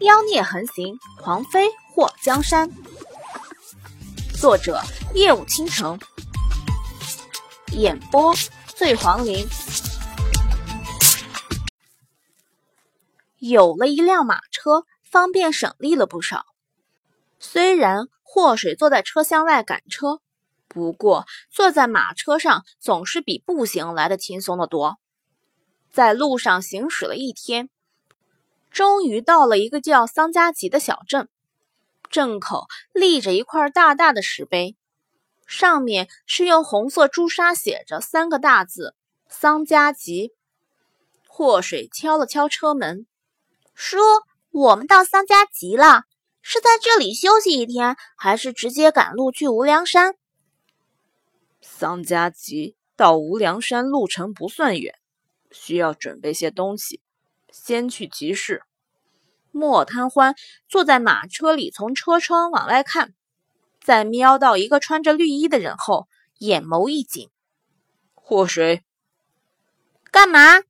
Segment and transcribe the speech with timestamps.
[0.00, 2.68] 妖孽横行，狂妃祸江山。
[4.40, 4.80] 作者：
[5.14, 5.98] 夜舞倾城，
[7.72, 8.34] 演播：
[8.66, 9.46] 醉黄林。
[13.38, 16.44] 有了一辆马车，方便省力了不少。
[17.38, 20.20] 虽然祸水坐在车厢外赶车，
[20.66, 24.98] 不过坐在马车上总是比步行来的轻松的多。
[25.92, 27.70] 在路上行驶了一天。
[28.74, 31.28] 终于到了一个叫桑家集的小镇，
[32.10, 34.74] 镇口立着一块大大的石碑，
[35.46, 38.96] 上面是用红色朱砂写着三个大字
[39.30, 40.32] “桑家集”。
[41.28, 43.06] 祸水敲了敲车门，
[43.74, 43.98] 叔，
[44.50, 46.02] 我们到桑家集了，
[46.42, 50.16] 是在这里休息一天，还是直接赶路去无量山？
[51.60, 54.98] 桑家集到无量山路程不算远，
[55.52, 57.00] 需要准备些东西。
[57.54, 58.62] 先去集市。
[59.52, 60.34] 莫贪欢
[60.68, 63.14] 坐在马车里，从车窗往外看，
[63.80, 67.30] 在瞄到一个穿着绿衣的人后，眼眸一紧。
[68.12, 68.82] 祸水，
[70.10, 70.62] 干嘛？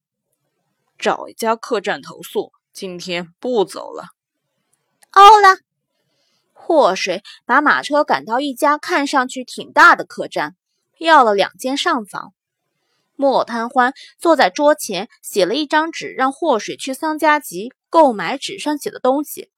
[0.98, 4.08] 找一家客栈投宿，今天不走了。
[5.12, 5.58] 哦了。
[6.52, 10.54] 祸水把马车赶到一家看上去挺大的客栈，
[10.98, 12.33] 要了两间上房。
[13.16, 19.50] 莫贪欢坐在桌前，写了一张纸，让祸水去桑家集购买纸上写的东西。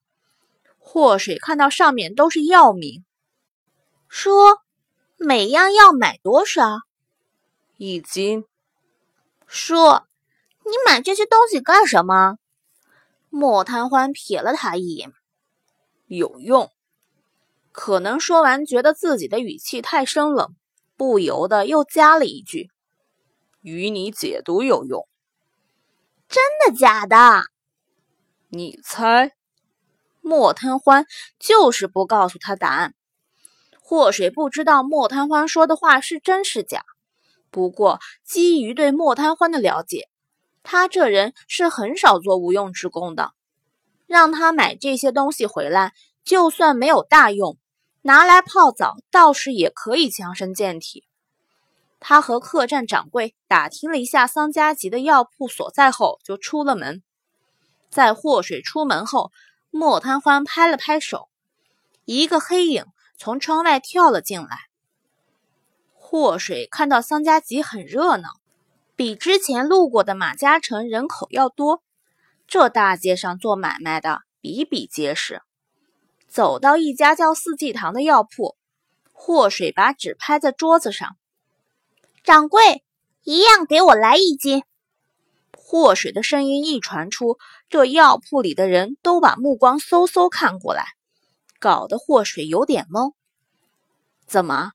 [0.77, 3.03] 祸水看到上面都是药名，
[4.07, 4.59] 说
[5.17, 6.81] ：“每样要买多少？”
[7.77, 8.45] 一斤。
[9.47, 10.07] 说
[10.63, 12.37] ：“你买这些东西干什么？”
[13.29, 15.11] 莫贪欢瞥了他一眼，
[16.05, 16.71] 有用。
[17.71, 20.55] 可能说完，觉得自己的语气太生冷，
[20.95, 22.69] 不由得又加了一句。
[23.67, 25.09] 与你解毒有用，
[26.29, 27.41] 真的假的？
[28.47, 29.33] 你猜。
[30.21, 31.05] 莫贪欢
[31.37, 32.93] 就是不告诉他答案。
[33.81, 36.85] 祸水不知道莫贪欢说的话是真是假，
[37.51, 40.07] 不过基于对莫贪欢的了解，
[40.63, 43.33] 他这人是很少做无用之功的。
[44.05, 47.57] 让他买这些东西回来，就算没有大用，
[48.03, 51.03] 拿来泡澡倒是也可以强身健体。
[51.99, 57.01] 他和客栈掌柜打听了一下桑家集的药铺所在后，就出了门。
[57.89, 59.31] 在祸水出门后，
[59.71, 61.29] 莫贪欢拍了拍手，
[62.05, 62.85] 一个黑影
[63.17, 64.57] 从窗外跳了进来。
[65.93, 68.29] 祸水看到桑家集很热闹，
[68.95, 71.83] 比之前路过的马家城人口要多。
[72.47, 75.41] 这大街上做买卖的比比皆是。
[76.27, 78.55] 走到一家叫四季堂的药铺，
[79.11, 81.17] 祸水把纸拍在桌子上。
[82.27, 82.83] 掌柜，
[83.23, 84.65] 一样给我来一斤。
[85.53, 87.37] 祸水的声音一传出，
[87.69, 90.87] 这药铺里的人都把目光嗖嗖看过来，
[91.57, 93.13] 搞得祸水有点懵。
[94.25, 94.73] 怎么，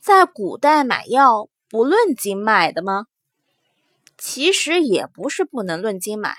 [0.00, 3.06] 在古代买药不论斤卖的吗？
[4.16, 6.34] 其实也不是不能论斤买，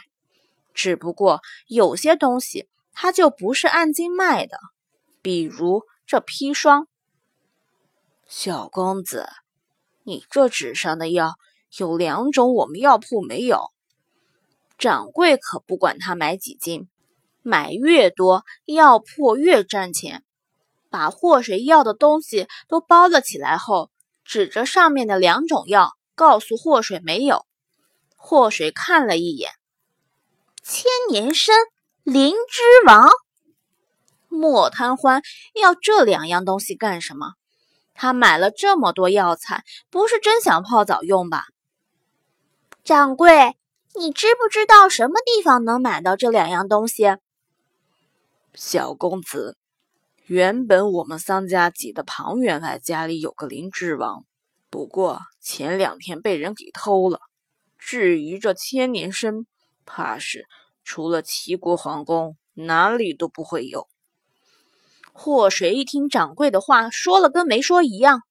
[0.73, 4.59] 只不过有些东西它就不是按斤卖的，
[5.21, 6.89] 比如这砒霜。
[8.27, 9.25] 小公子。
[10.09, 11.35] 你这纸上的药
[11.77, 13.69] 有两种，我们药铺没有。
[14.79, 16.89] 掌柜可不管他买几斤，
[17.43, 20.23] 买越多，药铺越赚钱。
[20.89, 23.91] 把祸水要的东西都包了起来后，
[24.25, 27.45] 指着上面的两种药，告诉祸水没有。
[28.15, 29.51] 祸水看了一眼，
[30.63, 31.55] 千年参、
[32.01, 33.09] 灵芝王。
[34.27, 35.21] 莫贪欢
[35.53, 37.33] 要这两样东西干什么？
[38.01, 41.43] 他买了这么多药材，不是真想泡澡用吧？
[42.81, 43.57] 掌柜，
[43.93, 47.17] 你知不知道什么地方能买到这两样东西？
[48.53, 49.57] 小公子，
[50.27, 54.23] 原本我们桑家集的庞员外家里有个灵芝王，
[54.69, 57.19] 不过前两天被人给偷了。
[57.77, 59.45] 至于这千年参，
[59.85, 60.45] 怕是
[60.85, 63.88] 除了齐国皇宫，哪里都不会有。
[65.21, 68.23] 祸水一听掌柜的话，说了跟没说一样。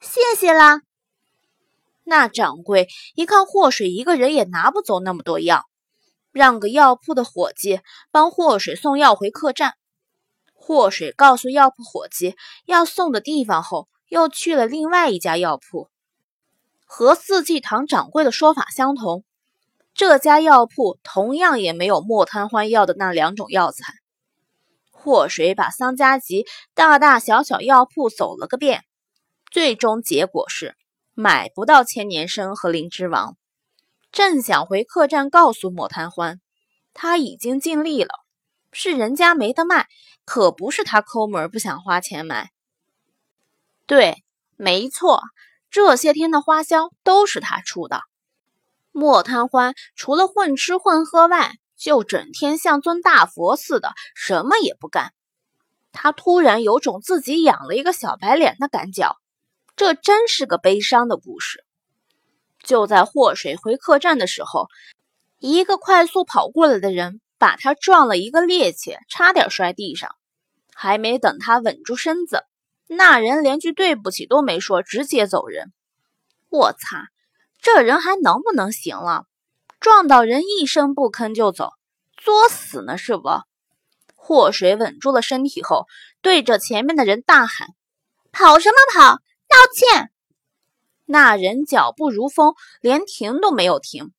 [0.00, 0.80] 谢谢啦。
[2.04, 5.64] 那掌柜一看祸水一个人也拿不走那么多药，
[6.32, 7.80] 让个药铺的伙计
[8.10, 9.74] 帮祸水送药回客栈。
[10.54, 12.34] 祸水告诉药铺伙计
[12.64, 15.90] 要送的地方后，又去了另外一家药铺。
[16.86, 19.22] 和四季堂掌柜的说法相同，
[19.92, 23.92] 这家药铺同样也没有莫贪欢要的那两种药材。
[25.06, 28.82] 祸水把桑家集大大小小药铺走了个遍，
[29.52, 30.74] 最终结果是
[31.14, 33.36] 买不到千年参和灵芝王。
[34.10, 36.40] 正想回客栈告诉莫贪欢，
[36.92, 38.08] 他已经尽力了，
[38.72, 39.86] 是人家没得卖，
[40.24, 42.50] 可不是他抠门不想花钱买。
[43.86, 44.24] 对，
[44.56, 45.22] 没错，
[45.70, 48.00] 这些天的花销都是他出的。
[48.90, 55.12] 莫贪欢除了混吃混喝外，就整天像尊大佛似的，什么也不干。
[55.92, 59.16] 他突然有种自己养了一个小白脸的感觉，
[59.76, 61.64] 这真是个悲伤的故事。
[62.62, 64.68] 就在祸水回客栈的时候，
[65.38, 70.16] 一个快速跑过来的人把他撞了一个趔趄，差点摔地上。
[70.74, 72.44] 还没等他稳住身子，
[72.86, 75.72] 那人连句对不起都没说，直接走人。
[76.50, 77.08] 我擦，
[77.62, 79.24] 这人还能不能行了？
[79.80, 81.72] 撞到人一声不吭就走，
[82.16, 83.28] 作死呢是不？
[84.14, 85.86] 祸水稳住了身体后，
[86.20, 87.68] 对着前面的人大喊
[88.32, 89.16] ：“跑什么跑？
[89.48, 90.10] 道歉！”
[91.06, 94.12] 那人脚步如风，连停都没有停。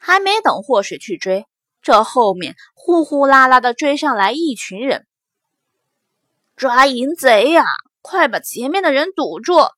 [0.00, 1.46] 还没等祸水去追，
[1.80, 5.06] 这后面呼呼啦啦的追上来一群人。
[6.56, 7.62] 抓淫贼呀！
[8.00, 9.70] 快把前面的人堵住！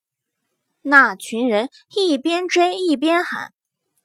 [0.80, 3.52] 那群人一边追一边喊，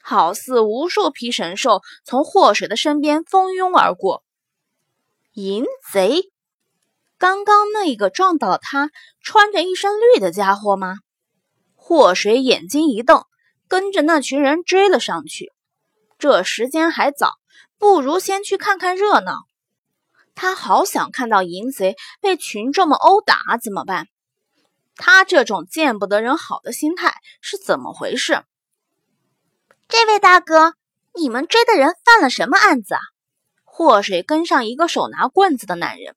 [0.01, 4.23] 好似无数匹神兽从祸水的身边蜂拥而过。
[5.33, 6.31] 淫贼，
[7.17, 8.89] 刚刚那个撞倒他
[9.21, 10.95] 穿着一身绿的家伙吗？
[11.75, 13.23] 祸水眼睛一瞪，
[13.67, 15.51] 跟着那群人追了上去。
[16.17, 17.33] 这时间还早，
[17.77, 19.43] 不如先去看看热闹。
[20.35, 24.07] 他好想看到淫贼被群众们殴打怎么办？
[24.95, 28.43] 他这种见不得人好的心态是怎么回事？
[29.91, 30.75] 这位大哥，
[31.19, 33.01] 你们追的人犯了什么案子啊？
[33.65, 36.15] 祸水跟上一个手拿棍子的男人，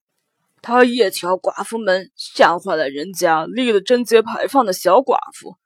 [0.61, 5.57] 他夜瞧寡妇们，吓坏了人家立了贞节牌坊的小寡妇。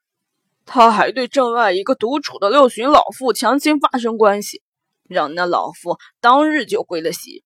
[0.65, 4.63] 他还对镇外一个独处的六旬老妇强行发生关系，
[5.09, 7.43] 让那老妇当日就归了西。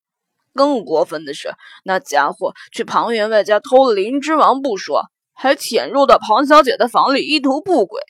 [0.52, 1.54] 更过分的是，
[1.84, 8.02] 那家伙去庞员外家偷了灵芝王不说，还潜入到庞小姐的房里意图不轨。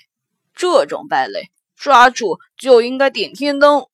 [0.53, 3.87] 这种败类，抓住就应该点天灯。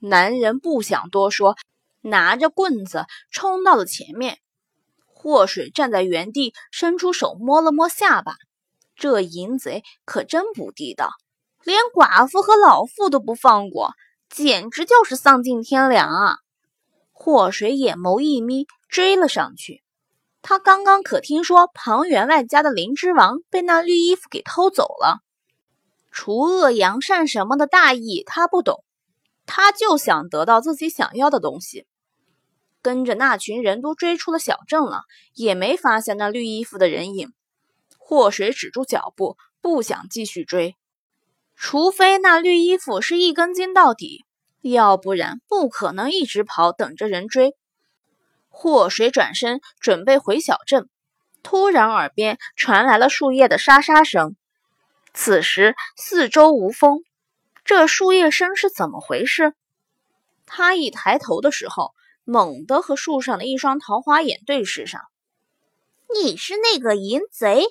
[0.00, 1.56] 男人不想多说，
[2.02, 4.38] 拿着棍子冲到了前面。
[5.06, 8.34] 祸水站在原地，伸出手摸了摸下巴。
[8.96, 11.08] 这淫贼可真不地道，
[11.64, 13.92] 连寡妇和老妇都不放过，
[14.28, 16.36] 简直就是丧尽天良啊！
[17.12, 19.82] 祸水眼眸一眯，追了上去。
[20.42, 25.20] 他刚刚可听说庞员外家的灵芝王被那绿衣服给偷走了，
[26.10, 28.84] 除恶扬善什么的大义他不懂。
[29.46, 31.86] 他就想得到自己想要的东西，
[32.82, 35.02] 跟着那群人都追出了小镇了，
[35.34, 37.32] 也没发现那绿衣服的人影。
[37.98, 40.76] 祸水止住脚步，不想继续追，
[41.56, 44.24] 除非那绿衣服是一根筋到底，
[44.62, 47.56] 要不然不可能一直跑等着人追。
[48.48, 50.88] 祸水转身准备回小镇，
[51.42, 54.36] 突然耳边传来了树叶的沙沙声，
[55.12, 57.02] 此时四周无风。
[57.64, 59.54] 这树叶声是怎么回事？
[60.46, 65.02] 他一抬头的时候，猛地和树上的一双桃花眼对视上。
[66.22, 67.64] 你是那个淫贼？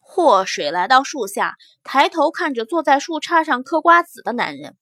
[0.00, 4.76] 祸水来到树下，抬头看着坐在树杈上嗑瓜子的男人。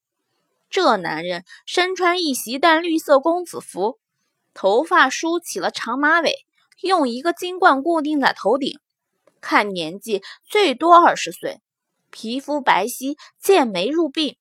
[0.68, 3.98] 这男人身穿一袭淡绿色公子服，
[4.54, 6.32] 头发梳起了长马尾，
[6.80, 8.78] 用一个金冠固定在头顶，
[9.40, 11.60] 看年纪最多二十岁。
[12.10, 14.36] 皮肤白皙，剑眉入鬓，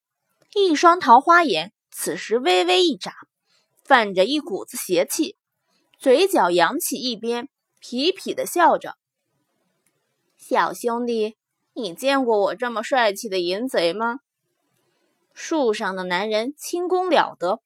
[0.56, 3.14] 一双桃花眼此时微微一眨，
[3.84, 5.36] 泛着一股子邪气，
[6.00, 7.48] 嘴角扬起一边，
[7.80, 8.96] 痞痞的笑着。
[10.36, 11.36] 小兄弟，
[11.74, 14.22] 你见过我这么帅气的淫贼吗？
[15.34, 17.62] 树上的男人轻功了得，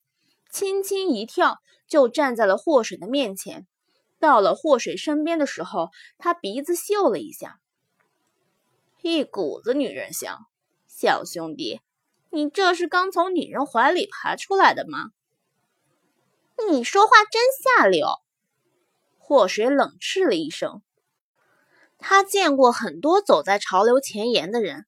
[0.51, 3.65] 轻轻一跳就站在了祸水的面前。
[4.23, 7.59] 到了祸水身边的时候，他鼻子嗅了一下。
[9.01, 10.45] 一股子女人香，
[10.87, 11.81] 小兄弟，
[12.29, 15.09] 你这是刚从女人怀里爬出来的吗？
[16.69, 17.41] 你说话真
[17.81, 18.07] 下流！
[19.17, 20.81] 祸水冷斥了一声。
[21.97, 24.85] 他见过很多走在潮流前沿的人，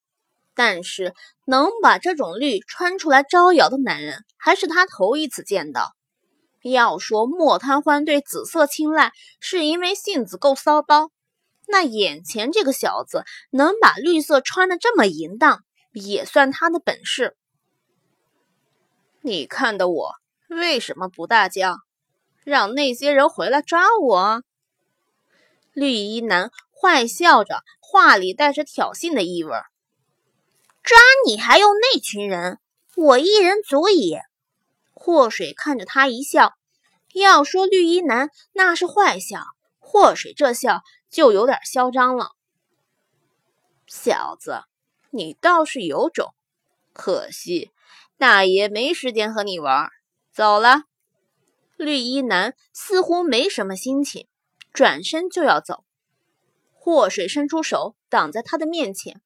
[0.53, 1.13] 但是
[1.45, 5.94] 能把这种绿穿出来招摇的男人，还是他头一次见到。
[6.71, 11.11] 要说莫贪欢对紫色青睐，是因为性子够骚包。
[11.67, 17.35] 那眼前这个小子能把绿色穿的这么淫荡，也算他的本事。
[19.21, 20.11] 你看的我
[20.47, 21.77] 为什么不大叫，
[22.43, 24.43] 让那些人回来抓我？
[25.73, 29.51] 绿衣男坏笑着，话里带着挑衅的意味。
[30.83, 32.59] 抓你还用那群人？
[32.95, 34.17] 我一人足矣。
[34.95, 36.53] 祸水看着他一笑，
[37.13, 39.43] 要说绿衣男那是坏笑，
[39.77, 42.31] 祸水这笑就有点嚣张了。
[43.85, 44.63] 小子，
[45.11, 46.33] 你倒是有种，
[46.93, 47.71] 可惜
[48.17, 49.89] 大爷没时间和你玩，
[50.33, 50.83] 走了。
[51.77, 54.27] 绿衣男似乎没什么心情，
[54.73, 55.83] 转身就要走。
[56.71, 59.21] 祸水伸出手挡在他的面前：“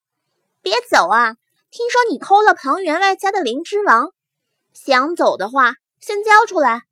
[0.61, 1.35] 别走啊！
[1.69, 4.13] 听说你偷了庞员外家的灵芝王，
[4.86, 6.83] 想走的话，先交出来。”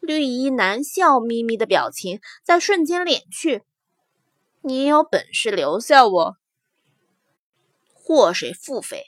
[0.00, 3.62] 绿衣男笑眯眯的表情在瞬间敛去
[4.62, 6.36] ：“你有本事留下我。”
[7.94, 9.02] 祸水腹诽：“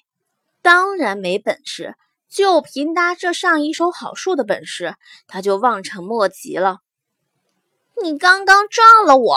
[0.63, 1.97] 当然没本事，
[2.29, 4.95] 就凭他这上一手好术的本事，
[5.27, 6.79] 他就望尘莫及了。”
[8.03, 9.37] 你刚刚撞了我。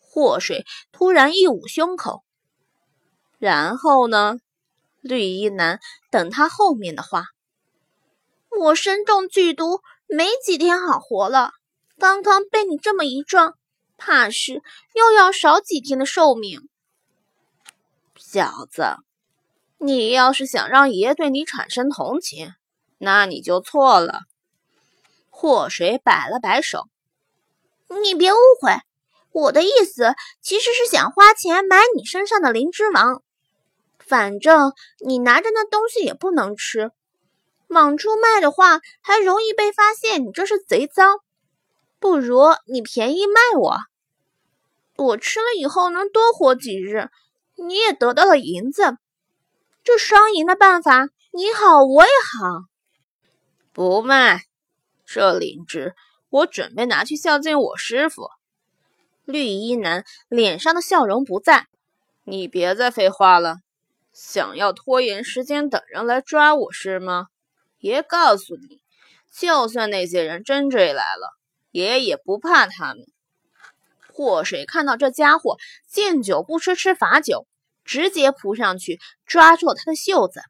[0.00, 2.24] 祸水突然一捂胸口，
[3.38, 4.38] 然后呢？
[5.00, 7.33] 绿衣男等他后面的话。
[8.58, 11.52] 我身中剧毒，没几天好活了。
[11.98, 13.54] 刚刚被你这么一撞，
[13.96, 14.62] 怕是
[14.94, 16.68] 又要少几天的寿命。
[18.16, 18.96] 小子，
[19.78, 22.52] 你要是想让爷对你产生同情，
[22.98, 24.22] 那你就错了。
[25.30, 26.88] 祸水摆了摆手，
[28.02, 28.72] 你别误会。
[29.32, 33.20] 我的意思其实是想花钱买你身上的灵芝王，
[33.98, 34.72] 反正
[35.04, 36.92] 你拿着那东西也不能吃，
[37.68, 41.20] 往出卖的话还容易被发现你这是贼赃，
[41.98, 43.76] 不如你便宜卖我，
[44.96, 47.08] 我吃了以后能多活几日，
[47.56, 48.96] 你也得到了银子，
[49.82, 52.64] 这双赢的办法你好我也好。
[53.72, 54.42] 不卖，
[55.04, 55.94] 这灵芝
[56.30, 58.28] 我准备拿去孝敬我师傅。
[59.24, 61.66] 绿衣男脸上的笑容不在，
[62.24, 63.56] 你别再废话了，
[64.12, 67.28] 想要拖延时间等人来抓我是吗？
[67.88, 68.80] 爷告诉你，
[69.30, 71.36] 就算那些人真追来了，
[71.70, 73.04] 爷爷也不怕他们。
[74.10, 77.46] 祸水看到这家伙见酒不吃吃罚酒，
[77.84, 80.40] 直接扑上去抓住了他的袖子。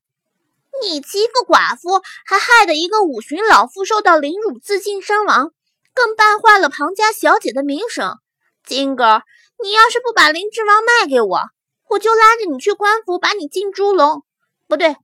[0.80, 5.50] 你欺负寡妇，还害得一个五旬老妇受到凌辱，自尽身亡，
[5.92, 8.16] 更败坏了庞家小姐的名声。
[8.64, 9.22] 金哥，
[9.60, 11.40] 你要是不把灵芝王卖给我，
[11.88, 14.24] 我就拉着你去官府把你进猪笼。
[14.68, 14.96] 不对，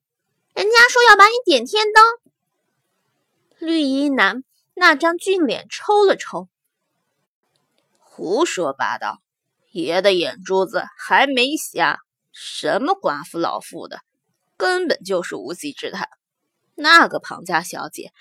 [0.54, 2.04] 人家说要把你点天灯。
[3.59, 4.42] 绿衣男
[4.75, 6.49] 那张俊脸抽了抽，
[7.99, 9.21] 胡说八道！
[9.71, 11.99] 爷的眼珠子还没瞎，
[12.33, 14.00] 什么寡妇老妇的，
[14.57, 16.09] 根本就是无稽之谈。
[16.75, 18.12] 那个庞家小姐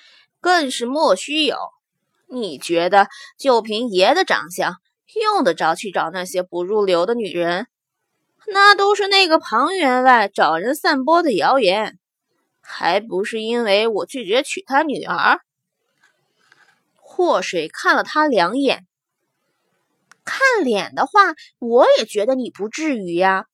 [0.41, 1.57] 更是莫须有。
[2.27, 3.07] 你觉得
[3.37, 4.75] 就凭爷的长相？
[5.15, 7.67] 用得着去找那些不入流的女人？
[8.47, 11.98] 那都是那个庞员外找人散播的谣言，
[12.71, 15.41] 还不是因为我拒绝娶他女儿？
[16.95, 18.85] 祸水看了他两眼，
[20.23, 23.47] 看脸的话，我也觉得你不至于呀。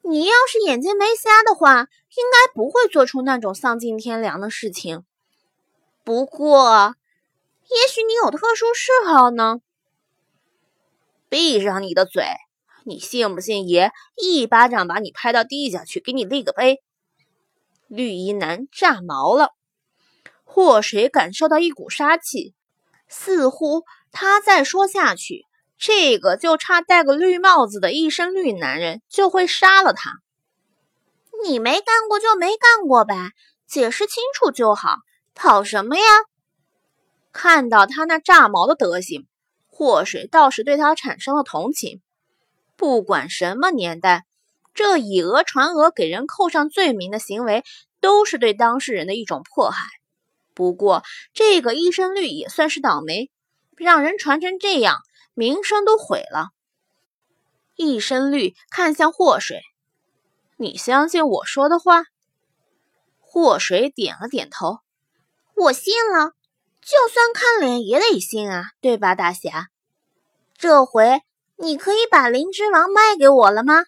[0.00, 5.04] 你要是眼睛没瞎的话，应该不会做出那种丧尽天良的事情。
[6.02, 6.94] 不过，
[7.68, 9.60] 也许你有特殊嗜好呢。
[11.28, 12.24] 闭上你的嘴！
[12.84, 16.82] 你信不信爷一巴掌把你拍到地下去，给你立个碑？
[17.94, 19.50] 绿衣男炸毛了，
[20.42, 22.54] 祸水感受到一股杀气，
[23.08, 25.44] 似乎他再说下去，
[25.78, 30.14] 这个就差戴个绿帽子的一身绿男人就会杀了他。
[31.44, 33.30] 你没干过就没干过呗，
[33.66, 34.96] 解释清楚就好，
[35.34, 36.02] 跑什么呀？
[37.32, 39.26] 看到他那炸毛的德行。
[39.66, 42.00] 祸水倒是对他产生了同情。
[42.76, 44.24] 不管什么年代，
[44.74, 47.64] 这以讹传讹、给人扣上罪名的行为，
[48.00, 49.86] 都是对当事人的一种迫害。
[50.52, 51.02] 不过，
[51.32, 53.30] 这个一身绿也算是倒霉，
[53.76, 54.98] 让人传成这样，
[55.32, 56.48] 名声都毁了。
[57.76, 59.62] 一身绿看向祸水
[60.58, 62.04] ：“你相信我说的话？”
[63.18, 64.78] 祸水点了点头
[65.56, 66.32] ：“我信了。”
[66.84, 69.68] 就算看脸也得信啊，对吧，大侠？
[70.58, 71.22] 这回
[71.56, 73.84] 你可以把灵芝王卖给我了吗？